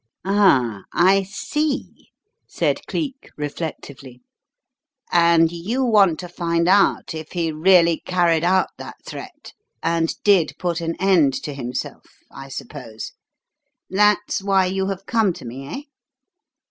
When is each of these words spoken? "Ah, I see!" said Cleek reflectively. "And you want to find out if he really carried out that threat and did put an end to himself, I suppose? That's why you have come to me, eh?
"Ah, 0.25 0.81
I 0.91 1.21
see!" 1.21 2.07
said 2.47 2.81
Cleek 2.87 3.29
reflectively. 3.37 4.19
"And 5.11 5.51
you 5.51 5.83
want 5.85 6.19
to 6.21 6.27
find 6.27 6.67
out 6.67 7.13
if 7.13 7.33
he 7.33 7.51
really 7.51 8.01
carried 8.03 8.43
out 8.43 8.69
that 8.79 8.95
threat 9.05 9.53
and 9.83 10.11
did 10.23 10.53
put 10.57 10.81
an 10.81 10.95
end 10.99 11.35
to 11.43 11.53
himself, 11.53 12.05
I 12.33 12.49
suppose? 12.49 13.11
That's 13.91 14.41
why 14.41 14.65
you 14.65 14.87
have 14.87 15.05
come 15.05 15.33
to 15.33 15.45
me, 15.45 15.67
eh? 15.67 15.81